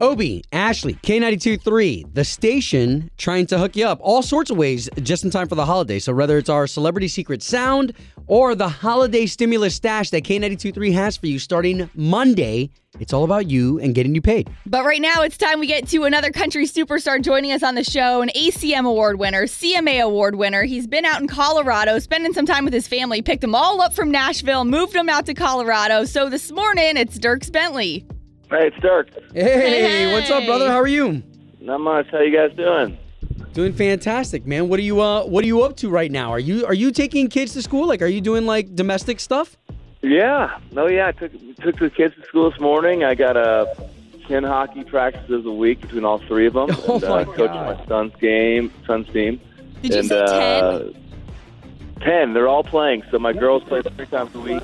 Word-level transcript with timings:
Obi, 0.00 0.42
Ashley, 0.52 0.94
K92 0.94 1.62
3, 1.62 2.06
the 2.14 2.24
station 2.24 3.10
trying 3.18 3.44
to 3.46 3.58
hook 3.58 3.76
you 3.76 3.86
up 3.86 3.98
all 4.00 4.22
sorts 4.22 4.50
of 4.50 4.56
ways 4.56 4.88
just 5.02 5.24
in 5.24 5.30
time 5.30 5.46
for 5.46 5.56
the 5.56 5.66
holiday. 5.66 5.98
So, 5.98 6.14
whether 6.14 6.38
it's 6.38 6.48
our 6.48 6.66
celebrity 6.66 7.06
secret 7.08 7.42
sound 7.42 7.92
or 8.26 8.54
the 8.54 8.68
holiday 8.68 9.26
stimulus 9.26 9.74
stash 9.74 10.08
that 10.10 10.22
K92 10.22 10.72
3 10.72 10.92
has 10.92 11.18
for 11.18 11.26
you 11.26 11.38
starting 11.38 11.90
Monday, 11.94 12.70
it's 12.98 13.12
all 13.12 13.24
about 13.24 13.50
you 13.50 13.78
and 13.80 13.94
getting 13.94 14.14
you 14.14 14.22
paid. 14.22 14.48
But 14.64 14.86
right 14.86 15.02
now, 15.02 15.20
it's 15.22 15.36
time 15.36 15.60
we 15.60 15.66
get 15.66 15.86
to 15.88 16.04
another 16.04 16.30
country 16.30 16.66
superstar 16.66 17.20
joining 17.20 17.52
us 17.52 17.62
on 17.62 17.74
the 17.74 17.84
show 17.84 18.22
an 18.22 18.30
ACM 18.34 18.88
award 18.88 19.18
winner, 19.18 19.42
CMA 19.42 20.00
award 20.00 20.36
winner. 20.36 20.62
He's 20.62 20.86
been 20.86 21.04
out 21.04 21.20
in 21.20 21.28
Colorado, 21.28 21.98
spending 21.98 22.32
some 22.32 22.46
time 22.46 22.64
with 22.64 22.72
his 22.72 22.88
family, 22.88 23.20
picked 23.20 23.42
them 23.42 23.54
all 23.54 23.82
up 23.82 23.92
from 23.92 24.10
Nashville, 24.10 24.64
moved 24.64 24.94
them 24.94 25.10
out 25.10 25.26
to 25.26 25.34
Colorado. 25.34 26.04
So 26.04 26.30
this 26.30 26.50
morning, 26.50 26.96
it's 26.96 27.18
Dierks 27.18 27.52
Bentley. 27.52 28.06
Hey, 28.50 28.66
it's 28.66 28.76
Dirk. 28.80 29.08
Hey, 29.32 30.12
what's 30.12 30.28
up, 30.30 30.44
brother? 30.44 30.68
How 30.68 30.80
are 30.80 30.86
you? 30.88 31.22
Not 31.60 31.80
much. 31.80 32.08
How 32.10 32.18
you 32.20 32.36
guys 32.36 32.56
doing? 32.56 32.98
Doing 33.52 33.72
fantastic, 33.72 34.44
man. 34.44 34.68
What 34.68 34.78
are 34.80 34.82
you 34.82 35.00
uh 35.00 35.24
what 35.24 35.44
are 35.44 35.46
you 35.46 35.62
up 35.62 35.76
to 35.78 35.88
right 35.88 36.10
now? 36.10 36.30
Are 36.30 36.38
you 36.38 36.66
are 36.66 36.74
you 36.74 36.90
taking 36.90 37.28
kids 37.28 37.52
to 37.54 37.62
school? 37.62 37.86
Like 37.86 38.02
are 38.02 38.06
you 38.06 38.20
doing 38.20 38.46
like 38.46 38.74
domestic 38.74 39.20
stuff? 39.20 39.56
Yeah. 40.02 40.58
No, 40.72 40.86
yeah. 40.88 41.08
I 41.08 41.12
took 41.12 41.32
took 41.58 41.78
the 41.78 41.90
kids 41.90 42.14
to 42.16 42.22
school 42.26 42.50
this 42.50 42.58
morning. 42.60 43.04
I 43.04 43.14
got 43.14 43.36
uh, 43.36 43.66
ten 44.26 44.42
hockey 44.44 44.84
practices 44.84 45.46
a 45.46 45.50
week 45.52 45.80
between 45.82 46.04
all 46.04 46.18
three 46.18 46.46
of 46.46 46.54
them. 46.54 46.70
Oh 46.88 46.94
and, 46.94 47.02
my 47.02 47.22
uh, 47.22 47.24
coaching 47.24 47.46
God. 47.46 47.78
my 47.78 47.86
son's 47.86 48.16
game, 48.16 48.72
son's 48.86 49.08
team. 49.12 49.40
Did 49.82 49.92
you 49.92 49.98
and, 50.00 50.08
say 50.08 50.26
10? 50.26 50.28
uh, 50.28 50.92
Ten. 52.00 52.32
They're 52.34 52.48
all 52.48 52.64
playing. 52.64 53.02
So 53.10 53.18
my 53.18 53.32
girls 53.32 53.62
play 53.64 53.82
three 53.82 54.06
times 54.06 54.34
a 54.34 54.40
week. 54.40 54.62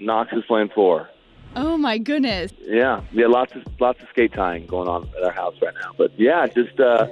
Knox 0.00 0.32
is 0.32 0.44
playing 0.46 0.70
four. 0.74 1.08
Oh 1.56 1.76
my 1.76 1.98
goodness. 1.98 2.52
Yeah, 2.60 3.02
yeah, 3.12 3.26
lots 3.26 3.52
of 3.54 3.62
lots 3.80 4.00
of 4.02 4.08
skate 4.10 4.32
tying 4.32 4.66
going 4.66 4.88
on 4.88 5.08
at 5.16 5.22
our 5.22 5.32
house 5.32 5.54
right 5.62 5.74
now. 5.82 5.92
But 5.96 6.18
yeah, 6.18 6.46
just 6.46 6.78
uh, 6.78 7.08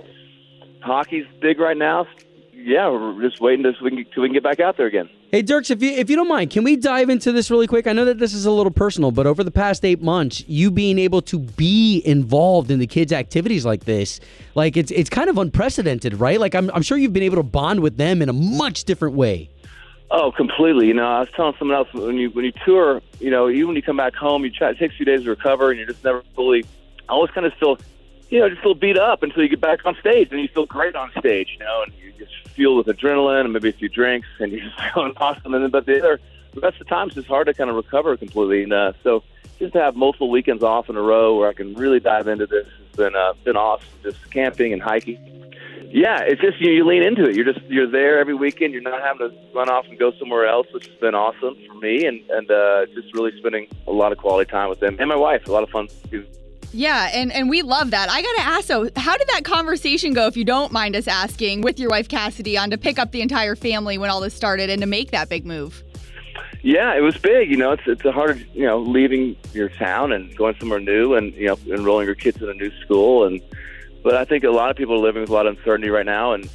hockey's 0.80 1.26
big 1.40 1.58
right 1.58 1.76
now. 1.76 2.06
Yeah, 2.52 2.88
we're 2.88 3.22
just 3.22 3.40
waiting 3.40 3.62
to 3.64 3.72
so 3.78 3.84
we 3.84 3.90
can, 3.90 4.04
till 4.12 4.22
we 4.22 4.28
can 4.28 4.34
get 4.34 4.42
back 4.42 4.60
out 4.60 4.76
there 4.76 4.86
again. 4.86 5.08
Hey 5.32 5.42
Dierks, 5.42 5.70
if 5.70 5.82
you 5.82 5.90
if 5.90 6.08
you 6.08 6.16
don't 6.16 6.28
mind, 6.28 6.50
can 6.50 6.62
we 6.62 6.76
dive 6.76 7.10
into 7.10 7.32
this 7.32 7.50
really 7.50 7.66
quick? 7.66 7.88
I 7.88 7.92
know 7.92 8.04
that 8.04 8.18
this 8.18 8.32
is 8.32 8.46
a 8.46 8.50
little 8.50 8.70
personal, 8.70 9.10
but 9.10 9.26
over 9.26 9.42
the 9.42 9.50
past 9.50 9.84
eight 9.84 10.00
months, 10.00 10.44
you 10.46 10.70
being 10.70 10.98
able 11.00 11.20
to 11.22 11.38
be 11.38 12.00
involved 12.04 12.70
in 12.70 12.78
the 12.78 12.86
kids' 12.86 13.12
activities 13.12 13.66
like 13.66 13.84
this, 13.84 14.20
like 14.54 14.76
it's 14.76 14.92
it's 14.92 15.10
kind 15.10 15.28
of 15.28 15.36
unprecedented, 15.36 16.20
right? 16.20 16.38
Like 16.38 16.54
I'm 16.54 16.70
I'm 16.72 16.82
sure 16.82 16.96
you've 16.96 17.12
been 17.12 17.24
able 17.24 17.36
to 17.36 17.42
bond 17.42 17.80
with 17.80 17.96
them 17.96 18.22
in 18.22 18.28
a 18.28 18.32
much 18.32 18.84
different 18.84 19.16
way. 19.16 19.50
Oh, 20.10 20.30
completely. 20.30 20.86
You 20.86 20.94
know, 20.94 21.06
I 21.06 21.20
was 21.20 21.28
telling 21.34 21.54
someone 21.58 21.76
else 21.76 21.92
when 21.92 22.16
you 22.16 22.30
when 22.30 22.44
you 22.44 22.52
tour, 22.64 23.02
you 23.18 23.30
know, 23.30 23.48
even 23.48 23.68
when 23.68 23.76
you 23.76 23.82
come 23.82 23.96
back 23.96 24.14
home, 24.14 24.44
you 24.44 24.50
try 24.50 24.70
it 24.70 24.78
takes 24.78 24.94
a 24.94 24.96
few 24.96 25.06
days 25.06 25.24
to 25.24 25.30
recover, 25.30 25.70
and 25.70 25.78
you're 25.78 25.88
just 25.88 26.04
never 26.04 26.22
fully. 26.34 26.64
I 27.08 27.12
always 27.12 27.30
kind 27.32 27.46
of 27.46 27.52
feel, 27.54 27.78
you 28.30 28.40
know, 28.40 28.48
just 28.48 28.62
feel 28.62 28.74
beat 28.74 28.98
up 28.98 29.22
until 29.22 29.42
you 29.42 29.48
get 29.48 29.60
back 29.60 29.84
on 29.84 29.96
stage, 29.96 30.28
and 30.30 30.40
you 30.40 30.48
feel 30.48 30.66
great 30.66 30.94
on 30.94 31.10
stage, 31.18 31.50
you 31.52 31.58
know, 31.58 31.82
and 31.84 31.92
you 31.94 32.12
just 32.18 32.48
feel 32.50 32.76
with 32.76 32.86
adrenaline 32.86 33.44
and 33.44 33.52
maybe 33.52 33.68
a 33.68 33.72
few 33.72 33.88
drinks, 33.88 34.28
and 34.38 34.52
you're 34.52 34.60
just 34.76 34.94
feeling 34.94 35.12
awesome. 35.16 35.54
And 35.54 35.64
then, 35.64 35.70
but 35.70 35.86
the 35.86 35.98
other, 35.98 36.20
the 36.54 36.60
rest 36.60 36.80
of 36.80 36.86
the 36.86 36.94
time, 36.94 37.08
it's 37.08 37.16
just 37.16 37.28
hard 37.28 37.48
to 37.48 37.54
kind 37.54 37.68
of 37.68 37.76
recover 37.76 38.16
completely. 38.16 38.62
And 38.62 38.72
uh, 38.72 38.92
so, 39.02 39.24
just 39.58 39.72
to 39.72 39.80
have 39.80 39.96
multiple 39.96 40.30
weekends 40.30 40.62
off 40.62 40.88
in 40.88 40.96
a 40.96 41.02
row 41.02 41.36
where 41.36 41.48
I 41.48 41.52
can 41.52 41.74
really 41.74 41.98
dive 41.98 42.28
into 42.28 42.46
this 42.46 42.66
has 42.66 42.96
been 42.96 43.16
uh, 43.16 43.32
been 43.42 43.56
awesome. 43.56 43.88
Just 44.04 44.30
camping 44.30 44.72
and 44.72 44.80
hiking. 44.80 45.45
Yeah, 45.90 46.20
it's 46.20 46.40
just 46.40 46.60
you, 46.60 46.70
you 46.72 46.84
lean 46.84 47.02
into 47.02 47.24
it. 47.24 47.36
You're 47.36 47.44
just 47.44 47.64
you're 47.66 47.90
there 47.90 48.18
every 48.18 48.34
weekend. 48.34 48.72
You're 48.72 48.82
not 48.82 49.00
having 49.02 49.30
to 49.30 49.36
run 49.54 49.68
off 49.68 49.86
and 49.88 49.98
go 49.98 50.12
somewhere 50.18 50.46
else, 50.46 50.66
which 50.72 50.86
has 50.86 50.96
been 50.96 51.14
awesome 51.14 51.56
for 51.66 51.74
me, 51.74 52.06
and 52.06 52.20
and 52.30 52.50
uh, 52.50 52.86
just 52.94 53.14
really 53.14 53.36
spending 53.38 53.68
a 53.86 53.92
lot 53.92 54.12
of 54.12 54.18
quality 54.18 54.50
time 54.50 54.68
with 54.68 54.80
them 54.80 54.96
and 54.98 55.08
my 55.08 55.16
wife. 55.16 55.46
A 55.46 55.52
lot 55.52 55.62
of 55.62 55.70
fun. 55.70 55.88
too. 56.10 56.26
Yeah, 56.72 57.08
and, 57.14 57.32
and 57.32 57.48
we 57.48 57.62
love 57.62 57.92
that. 57.92 58.10
I 58.10 58.20
gotta 58.20 58.42
ask 58.42 58.66
though, 58.66 58.90
how 58.96 59.16
did 59.16 59.28
that 59.28 59.44
conversation 59.44 60.12
go, 60.12 60.26
if 60.26 60.36
you 60.36 60.44
don't 60.44 60.72
mind 60.72 60.94
us 60.94 61.08
asking, 61.08 61.62
with 61.62 61.78
your 61.78 61.88
wife 61.88 62.08
Cassidey 62.08 62.60
on 62.60 62.70
to 62.70 62.76
pick 62.76 62.98
up 62.98 63.12
the 63.12 63.22
entire 63.22 63.56
family 63.56 63.96
when 63.96 64.10
all 64.10 64.20
this 64.20 64.34
started 64.34 64.68
and 64.68 64.82
to 64.82 64.86
make 64.86 65.10
that 65.12 65.28
big 65.28 65.46
move? 65.46 65.82
Yeah, 66.62 66.94
it 66.94 67.00
was 67.00 67.16
big. 67.16 67.50
You 67.50 67.56
know, 67.56 67.72
it's 67.72 67.84
it's 67.86 68.04
a 68.04 68.12
hard 68.12 68.44
you 68.52 68.66
know 68.66 68.78
leaving 68.78 69.36
your 69.52 69.68
town 69.68 70.12
and 70.12 70.36
going 70.36 70.56
somewhere 70.58 70.80
new, 70.80 71.14
and 71.14 71.32
you 71.34 71.46
know 71.46 71.58
enrolling 71.66 72.06
your 72.06 72.14
kids 72.14 72.42
in 72.42 72.48
a 72.48 72.54
new 72.54 72.70
school, 72.82 73.24
and 73.24 73.40
but 74.06 74.14
I 74.14 74.24
think 74.24 74.44
a 74.44 74.50
lot 74.50 74.70
of 74.70 74.76
people 74.76 74.94
are 74.94 74.98
living 75.08 75.22
with 75.22 75.30
a 75.30 75.32
lot 75.32 75.46
of 75.48 75.58
uncertainty 75.58 75.90
right 75.90 76.06
now, 76.06 76.32
and 76.32 76.48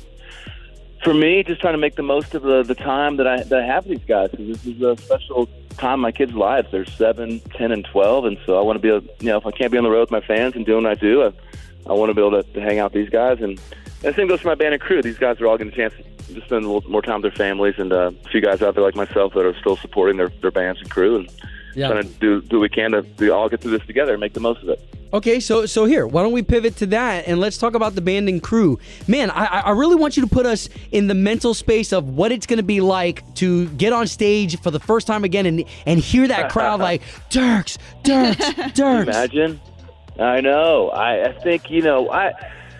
for 1.03 1.13
me, 1.13 1.43
just 1.43 1.59
trying 1.59 1.73
to 1.73 1.77
make 1.85 1.95
the 1.95 2.01
most 2.01 2.33
of 2.33 2.43
the 2.43 2.63
the 2.63 2.75
time 2.75 3.17
that 3.17 3.27
I 3.27 3.43
that 3.43 3.59
I 3.61 3.65
have 3.65 3.85
with 3.85 3.97
these 3.97 4.07
guys. 4.07 4.29
'cause 4.31 4.47
this 4.47 4.65
is 4.65 4.81
a 4.81 4.95
special 4.95 5.49
time 5.77 5.95
in 5.95 5.99
my 5.99 6.13
kids' 6.13 6.33
lives. 6.33 6.69
They're 6.71 6.85
seven, 6.85 7.41
ten, 7.57 7.73
and 7.73 7.83
twelve, 7.83 8.23
and 8.23 8.37
so 8.45 8.57
I 8.57 8.61
want 8.61 8.77
to 8.77 8.81
be 8.81 8.87
able, 8.87 9.05
you 9.19 9.27
know, 9.27 9.37
if 9.37 9.45
I 9.45 9.51
can't 9.51 9.69
be 9.69 9.77
on 9.77 9.83
the 9.83 9.89
road 9.91 9.99
with 10.07 10.11
my 10.11 10.21
fans 10.21 10.55
and 10.55 10.65
doing 10.65 10.83
what 10.85 10.93
I 10.93 10.95
do, 10.95 11.23
I, 11.23 11.31
I 11.89 11.93
want 11.93 12.09
to 12.09 12.13
be 12.13 12.21
able 12.25 12.41
to, 12.41 12.53
to 12.53 12.61
hang 12.61 12.79
out 12.79 12.93
with 12.93 13.01
these 13.03 13.09
guys. 13.09 13.39
And, 13.41 13.59
and 14.03 14.13
the 14.13 14.13
same 14.13 14.27
goes 14.29 14.39
for 14.39 14.47
my 14.47 14.55
band 14.55 14.73
and 14.73 14.81
crew. 14.81 15.01
These 15.01 15.17
guys 15.17 15.41
are 15.41 15.47
all 15.47 15.57
getting 15.57 15.73
a 15.73 15.75
chance 15.75 15.93
to 16.27 16.41
spend 16.45 16.63
a 16.63 16.69
little 16.71 16.89
more 16.89 17.01
time 17.01 17.21
with 17.21 17.33
their 17.33 17.37
families, 17.47 17.75
and 17.79 17.91
uh, 17.91 18.11
a 18.25 18.29
few 18.29 18.39
guys 18.39 18.61
out 18.61 18.75
there 18.75 18.83
like 18.83 18.95
myself 18.95 19.33
that 19.33 19.45
are 19.45 19.57
still 19.59 19.75
supporting 19.75 20.15
their 20.15 20.29
their 20.41 20.51
bands 20.51 20.79
and 20.79 20.89
crew, 20.89 21.17
and 21.17 21.29
trying 21.89 22.03
to 22.03 22.09
do 22.19 22.41
do 22.41 22.59
what 22.59 22.61
we 22.61 22.69
can 22.69 22.91
to 22.91 23.05
we 23.19 23.29
all 23.29 23.49
get 23.49 23.59
through 23.59 23.71
this 23.77 23.85
together 23.87 24.13
and 24.13 24.21
make 24.21 24.33
the 24.39 24.39
most 24.39 24.63
of 24.63 24.69
it. 24.69 24.79
Okay, 25.13 25.39
so 25.39 25.65
so 25.65 25.85
here, 25.85 26.07
why 26.07 26.23
don't 26.23 26.31
we 26.31 26.41
pivot 26.41 26.77
to 26.77 26.85
that 26.87 27.27
and 27.27 27.39
let's 27.39 27.57
talk 27.57 27.75
about 27.75 27.95
the 27.95 28.01
band 28.01 28.29
and 28.29 28.41
crew. 28.41 28.79
Man, 29.07 29.29
I, 29.29 29.45
I- 29.45 29.71
really 29.71 29.95
want 29.95 30.15
you 30.15 30.23
to 30.23 30.29
put 30.29 30.45
us 30.45 30.69
in 30.91 31.07
the 31.07 31.13
mental 31.15 31.53
space 31.53 31.91
of 31.91 32.09
what 32.15 32.31
it's 32.31 32.45
going 32.45 32.57
to 32.57 32.63
be 32.63 32.79
like 32.81 33.23
to 33.35 33.67
get 33.69 33.91
on 33.93 34.07
stage 34.07 34.59
for 34.61 34.71
the 34.71 34.79
first 34.79 35.07
time 35.07 35.23
again 35.23 35.45
and 35.45 35.63
and 35.85 35.99
hear 35.99 36.27
that 36.27 36.51
crowd 36.51 36.79
like 36.89 37.01
Dierks, 37.29 37.77
Dierks, 38.03 38.35
Dierks. 38.73 39.03
Imagine. 39.07 39.59
I 40.19 40.39
know. 40.41 40.89
I, 40.89 41.29
I 41.29 41.31
think 41.41 41.69
you 41.69 41.81
know. 41.81 42.09
I 42.11 42.31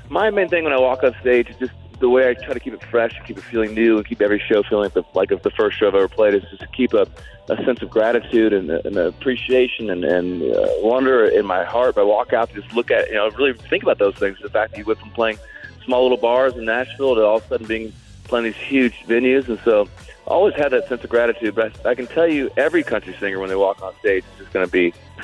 my 0.09 0.29
main 0.29 0.47
thing 0.49 0.63
when 0.63 0.73
I 0.73 0.79
walk 0.79 1.03
off 1.03 1.15
stage 1.21 1.49
is 1.49 1.55
just 1.57 1.71
the 2.01 2.09
way 2.09 2.27
I 2.27 2.33
try 2.33 2.53
to 2.53 2.59
keep 2.59 2.73
it 2.73 2.83
fresh, 2.83 3.17
keep 3.25 3.37
it 3.37 3.43
feeling 3.43 3.73
new, 3.73 3.97
and 3.97 4.05
keep 4.05 4.21
every 4.21 4.39
show 4.39 4.63
feeling 4.63 4.85
like 4.85 4.93
the, 4.93 5.03
like 5.13 5.29
the 5.29 5.51
first 5.51 5.77
show 5.77 5.87
I've 5.87 5.95
ever 5.95 6.09
played 6.09 6.33
is 6.33 6.43
just 6.49 6.61
to 6.61 6.67
keep 6.67 6.93
a, 6.93 7.07
a 7.47 7.63
sense 7.63 7.81
of 7.81 7.89
gratitude 7.89 8.51
and, 8.51 8.69
and 8.69 8.97
appreciation 8.97 9.89
and, 9.89 10.03
and 10.03 10.43
uh, 10.43 10.67
wonder 10.79 11.25
in 11.25 11.45
my 11.45 11.63
heart. 11.63 11.97
I 11.97 12.03
walk 12.03 12.33
out 12.33 12.51
just 12.53 12.73
look 12.73 12.91
at 12.91 13.07
you 13.07 13.15
know 13.15 13.29
really 13.31 13.53
think 13.53 13.83
about 13.83 13.99
those 13.99 14.15
things. 14.15 14.37
The 14.41 14.49
fact 14.49 14.71
that 14.71 14.79
you 14.79 14.85
went 14.85 14.99
from 14.99 15.11
playing 15.11 15.37
small 15.85 16.01
little 16.03 16.17
bars 16.17 16.55
in 16.55 16.65
Nashville 16.65 17.15
to 17.15 17.21
all 17.21 17.37
of 17.37 17.45
a 17.45 17.47
sudden 17.47 17.67
being 17.67 17.93
playing 18.23 18.45
these 18.45 18.55
huge 18.55 18.95
venues, 19.07 19.47
and 19.47 19.59
so 19.63 19.87
I 20.27 20.31
always 20.31 20.55
had 20.55 20.71
that 20.71 20.87
sense 20.87 21.03
of 21.03 21.09
gratitude. 21.09 21.53
But 21.53 21.85
I, 21.85 21.91
I 21.91 21.95
can 21.95 22.07
tell 22.07 22.27
you, 22.27 22.49
every 22.57 22.83
country 22.83 23.15
singer 23.19 23.39
when 23.39 23.49
they 23.49 23.55
walk 23.55 23.81
on 23.81 23.93
stage 23.99 24.23
is 24.33 24.39
just 24.39 24.53
going 24.53 24.65
to 24.65 24.71
be 24.71 24.93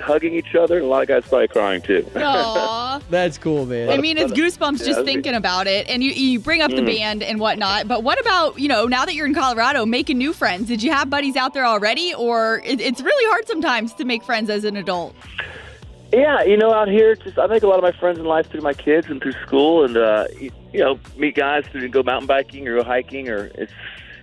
hugging 0.00 0.34
each 0.34 0.54
other, 0.54 0.76
and 0.76 0.84
a 0.84 0.88
lot 0.88 1.02
of 1.02 1.08
guys 1.08 1.26
probably 1.26 1.48
crying 1.48 1.80
too. 1.80 2.06
Aww. 2.88 3.02
That's 3.10 3.38
cool, 3.38 3.66
man. 3.66 3.90
I 3.90 3.98
mean, 3.98 4.16
it's 4.18 4.32
goosebumps 4.32 4.78
Yeah, 4.80 4.86
just 4.86 4.86
that'd 4.86 5.06
be- 5.06 5.12
thinking 5.12 5.34
about 5.34 5.66
it. 5.66 5.88
And 5.88 6.02
you, 6.02 6.10
you 6.12 6.38
bring 6.40 6.62
up 6.62 6.70
the 6.70 6.76
Mhm. 6.82 6.86
band 6.98 7.22
and 7.22 7.38
whatnot. 7.40 7.86
But 7.88 8.02
what 8.02 8.20
about, 8.20 8.58
you 8.58 8.68
know, 8.68 8.86
now 8.86 9.04
that 9.04 9.14
you're 9.14 9.26
in 9.26 9.34
Colorado, 9.34 9.84
making 9.86 10.18
new 10.18 10.32
friends? 10.32 10.68
Did 10.68 10.82
you 10.82 10.90
have 10.92 11.10
buddies 11.10 11.36
out 11.36 11.54
there 11.54 11.66
already? 11.66 12.14
Or 12.14 12.62
it, 12.64 12.80
it's 12.80 13.00
really 13.00 13.30
hard 13.30 13.46
sometimes 13.46 13.92
to 13.94 14.04
make 14.04 14.22
friends 14.22 14.48
as 14.50 14.64
an 14.64 14.76
adult. 14.76 15.14
Yeah, 16.12 16.42
you 16.42 16.56
know, 16.56 16.72
out 16.72 16.88
here, 16.88 17.14
just 17.16 17.38
I 17.38 17.46
make 17.48 17.62
a 17.62 17.66
lot 17.66 17.76
of 17.76 17.82
my 17.82 17.92
friends 17.92 18.18
in 18.18 18.24
life 18.24 18.48
through 18.50 18.62
my 18.62 18.72
kids 18.72 19.08
and 19.08 19.20
through 19.20 19.34
school, 19.46 19.84
and 19.84 19.94
uh, 19.96 20.24
you, 20.40 20.50
you 20.72 20.80
know, 20.80 20.98
meet 21.18 21.34
guys 21.34 21.66
who 21.70 21.86
go 21.88 22.02
mountain 22.02 22.26
biking 22.26 22.66
or 22.66 22.76
go 22.76 22.82
hiking, 22.82 23.28
or 23.28 23.50
it's 23.56 23.72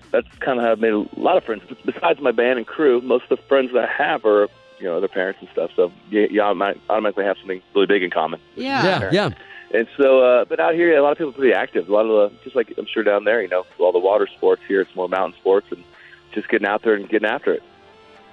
that's 0.09 0.27
kind 0.39 0.57
of 0.57 0.65
how 0.65 0.71
I've 0.71 0.79
made 0.79 0.93
a 0.93 1.05
lot 1.15 1.37
of 1.37 1.43
friends. 1.43 1.61
Besides 1.85 2.19
my 2.21 2.31
band 2.31 2.57
and 2.57 2.65
crew, 2.65 3.01
most 3.01 3.25
of 3.29 3.37
the 3.37 3.43
friends 3.47 3.71
that 3.73 3.87
I 3.87 4.03
have 4.03 4.25
are 4.25 4.47
you 4.79 4.85
know 4.85 4.97
other 4.97 5.07
parents 5.07 5.39
and 5.41 5.49
stuff. 5.51 5.71
So 5.75 5.91
you, 6.09 6.27
you 6.29 6.41
automatic- 6.41 6.81
automatically 6.89 7.25
have 7.25 7.37
something 7.37 7.61
really 7.73 7.87
big 7.87 8.03
in 8.03 8.09
common. 8.11 8.39
yeah, 8.55 9.09
yeah. 9.11 9.29
And 9.73 9.87
so, 9.97 10.21
uh, 10.21 10.45
but 10.45 10.59
out 10.59 10.75
here, 10.75 10.95
a 10.95 11.01
lot 11.01 11.11
of 11.11 11.17
people 11.17 11.31
are 11.31 11.33
pretty 11.33 11.53
active. 11.53 11.89
A 11.89 11.91
lot 11.91 12.05
of 12.05 12.31
the, 12.31 12.37
just 12.43 12.55
like 12.55 12.73
I'm 12.77 12.85
sure 12.85 13.03
down 13.03 13.23
there, 13.23 13.41
you 13.41 13.49
know, 13.49 13.65
all 13.79 13.91
the 13.91 13.99
water 13.99 14.27
sports 14.27 14.61
here, 14.67 14.79
it's 14.81 14.95
more 14.95 15.09
mountain 15.09 15.37
sports, 15.39 15.67
and 15.71 15.83
just 16.33 16.47
getting 16.49 16.67
out 16.67 16.83
there 16.83 16.93
and 16.93 17.09
getting 17.09 17.27
after 17.27 17.53
it. 17.53 17.63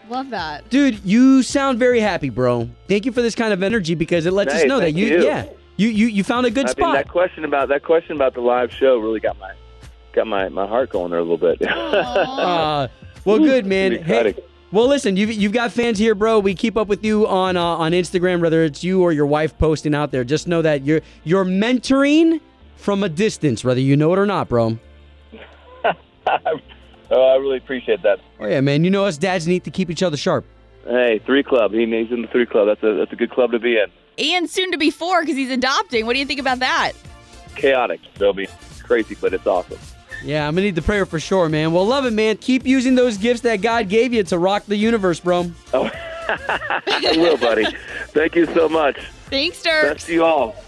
Love 0.08 0.30
that. 0.30 0.68
Dude, 0.68 1.04
you 1.04 1.42
sound 1.42 1.78
very 1.78 2.00
happy, 2.00 2.28
bro. 2.28 2.68
Thank 2.88 3.06
you 3.06 3.12
for 3.12 3.22
this 3.22 3.34
kind 3.34 3.52
of 3.52 3.62
energy 3.62 3.94
because 3.94 4.26
it 4.26 4.32
lets 4.32 4.52
us 4.52 4.64
know 4.64 4.80
that 4.80 4.92
you, 4.92 5.06
you. 5.06 5.24
yeah, 5.24 5.48
you, 5.76 5.88
you 5.88 6.06
you 6.06 6.24
found 6.24 6.44
a 6.46 6.50
good 6.50 6.66
I 6.66 6.70
spot. 6.72 6.86
mean, 6.86 6.94
that 6.94 7.08
question 7.08 7.44
about 7.44 7.68
that 7.68 7.82
question 7.82 8.16
about 8.16 8.34
the 8.34 8.40
live 8.40 8.72
show 8.72 8.98
really 8.98 9.20
got 9.20 9.38
my 9.38 9.54
got 10.12 10.26
my, 10.26 10.48
my 10.48 10.66
heart 10.66 10.90
going 10.90 11.10
there 11.10 11.20
a 11.20 11.22
little 11.22 11.38
bit. 11.38 11.62
Uh, 11.72 12.88
well, 13.24 13.38
good 13.38 13.66
man. 13.66 13.92
Hey, 13.92 13.98
exciting. 13.98 14.34
Well, 14.72 14.88
listen, 14.88 15.16
you've, 15.18 15.30
you've 15.30 15.52
got 15.52 15.70
fans 15.70 15.98
here, 15.98 16.14
bro. 16.14 16.38
We 16.38 16.54
keep 16.54 16.78
up 16.78 16.88
with 16.88 17.04
you 17.04 17.28
on 17.28 17.58
uh, 17.58 17.62
on 17.62 17.92
Instagram, 17.92 18.40
whether 18.40 18.64
it's 18.64 18.82
you 18.82 19.02
or 19.02 19.12
your 19.12 19.26
wife 19.26 19.56
posting 19.58 19.94
out 19.94 20.10
there. 20.12 20.24
Just 20.24 20.48
know 20.48 20.62
that 20.62 20.84
you're 20.84 21.02
you're 21.24 21.44
mentoring 21.44 22.40
from 22.76 23.02
a 23.02 23.08
distance, 23.10 23.62
whether 23.62 23.80
you 23.80 23.96
know 23.96 24.12
it 24.14 24.18
or 24.18 24.26
not, 24.26 24.48
bro. 24.48 24.78
Oh, 27.14 27.20
I 27.20 27.36
really 27.36 27.58
appreciate 27.58 28.02
that. 28.04 28.20
Oh 28.40 28.46
yeah, 28.46 28.62
man. 28.62 28.84
You 28.84 28.90
know 28.90 29.04
us 29.04 29.18
dads 29.18 29.46
need 29.46 29.64
to 29.64 29.70
keep 29.70 29.90
each 29.90 30.02
other 30.02 30.16
sharp. 30.16 30.46
Hey, 30.86 31.20
three 31.26 31.42
club. 31.42 31.72
He, 31.72 31.84
he's 31.84 32.10
in 32.10 32.22
the 32.22 32.28
three 32.28 32.46
club. 32.46 32.68
That's 32.68 32.82
a 32.82 32.94
that's 32.94 33.12
a 33.12 33.16
good 33.16 33.30
club 33.30 33.52
to 33.52 33.58
be 33.58 33.76
in. 33.76 33.90
And 34.18 34.48
soon 34.48 34.72
to 34.72 34.78
be 34.78 34.90
four 34.90 35.20
because 35.20 35.36
he's 35.36 35.50
adopting. 35.50 36.06
What 36.06 36.14
do 36.14 36.20
you 36.20 36.24
think 36.24 36.40
about 36.40 36.60
that? 36.60 36.92
Chaotic. 37.54 38.00
They'll 38.14 38.32
be 38.32 38.48
crazy, 38.82 39.14
but 39.20 39.34
it's 39.34 39.46
awesome. 39.46 39.78
Yeah, 40.24 40.46
I'm 40.46 40.54
gonna 40.54 40.66
need 40.66 40.74
the 40.74 40.82
prayer 40.82 41.04
for 41.06 41.18
sure, 41.18 41.48
man. 41.48 41.72
Well, 41.72 41.86
love 41.86 42.06
it, 42.06 42.12
man. 42.12 42.36
Keep 42.36 42.66
using 42.66 42.94
those 42.94 43.16
gifts 43.16 43.40
that 43.42 43.56
God 43.60 43.88
gave 43.88 44.12
you 44.12 44.22
to 44.24 44.38
rock 44.38 44.64
the 44.66 44.76
universe, 44.76 45.20
bro. 45.20 45.50
Oh, 45.74 45.90
I 46.28 47.14
will, 47.16 47.36
buddy. 47.36 47.66
Thank 48.08 48.36
you 48.36 48.46
so 48.46 48.68
much. 48.68 48.98
Thanks, 49.30 49.62
Best 49.62 49.64
Dirk. 49.64 49.98
to 50.00 50.12
you 50.12 50.24
all. 50.24 50.62